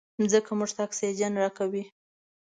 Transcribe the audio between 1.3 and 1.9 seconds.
راکوي.